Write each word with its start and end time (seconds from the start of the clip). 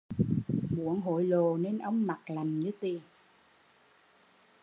Muốn 0.69 1.01
hối 1.01 1.23
lộ 1.23 1.57
nên 1.57 1.79
ông 1.79 2.07
mặt 2.07 2.19
lạnh 2.29 2.59
như 2.59 2.71
tiền 2.79 3.01